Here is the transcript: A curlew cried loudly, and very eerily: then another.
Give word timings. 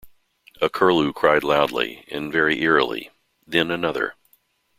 A 0.59 0.67
curlew 0.67 1.13
cried 1.13 1.43
loudly, 1.43 2.05
and 2.09 2.31
very 2.31 2.59
eerily: 2.63 3.11
then 3.45 3.69
another. 3.69 4.15